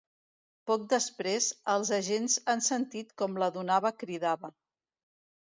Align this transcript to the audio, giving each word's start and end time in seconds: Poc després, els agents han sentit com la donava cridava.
Poc 0.69 0.85
després, 0.93 1.49
els 1.73 1.91
agents 1.99 2.39
han 2.55 2.65
sentit 2.69 3.13
com 3.25 3.37
la 3.45 3.51
donava 3.61 3.93
cridava. 4.01 4.53